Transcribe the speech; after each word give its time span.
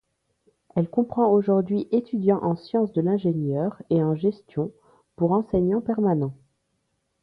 Elle 0.75 0.89
comprend 0.89 1.29
aujourd'hui 1.31 1.87
étudiants 1.91 2.41
en 2.43 2.55
sciences 2.55 2.91
de 2.91 3.01
l'ingénieur 3.01 3.83
et 3.91 4.01
en 4.03 4.15
gestion 4.15 4.71
pour 5.15 5.31
enseignants 5.31 5.79
permanents. 5.81 6.33